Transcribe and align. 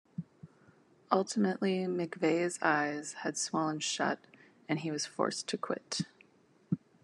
Ultimately 1.11 1.81
McVey's 1.85 2.57
eyes 2.59 3.13
had 3.19 3.37
swollen 3.37 3.79
shut 3.79 4.17
and 4.67 4.79
he 4.79 4.89
was 4.89 5.05
forced 5.05 5.45
to 5.49 5.59
quit. 5.59 5.99